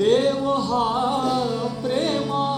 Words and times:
देव 0.00 0.44
हा 0.66 0.84
प्रेमा 1.82 2.49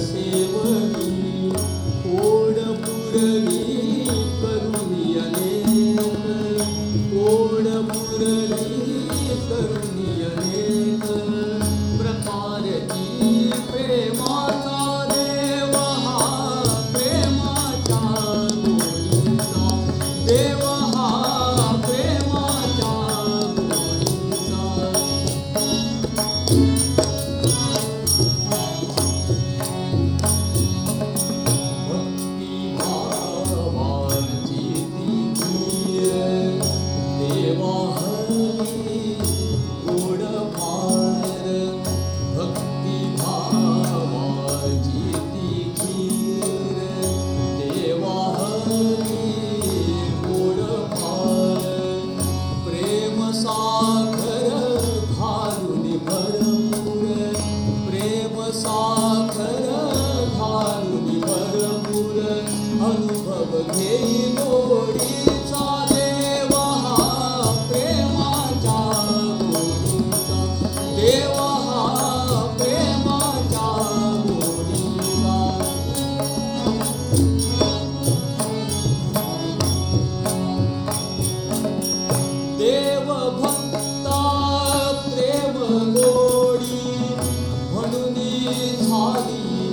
see. 0.00 0.39
देव 82.60 83.06
भक्ता 83.36 84.16
प्रेम 85.04 85.54
गोडी 85.94 86.80
म्हणून 87.72 88.14
झाली 88.80 89.72